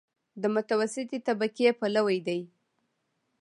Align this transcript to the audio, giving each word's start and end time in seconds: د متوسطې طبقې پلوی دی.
د 0.41 0.43
متوسطې 0.53 1.17
طبقې 1.27 1.67
پلوی 1.79 2.17
دی. 2.27 2.41